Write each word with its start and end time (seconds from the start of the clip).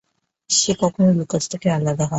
সে 0.49 0.71
কখনো 0.81 1.09
লুকাস 1.11 1.43
থেকে 1.51 1.67
আলাদা 1.69 1.89
হয় 1.93 1.97
না। 1.97 2.07